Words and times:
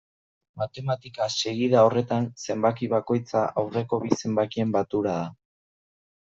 Matematika-segida 0.61 1.83
horretan, 1.89 2.25
zenbaki 2.45 2.91
bakoitza 2.95 3.45
aurreko 3.65 4.03
bi 4.07 4.13
zenbakien 4.23 4.75
batura 4.81 5.17
da. 5.23 5.33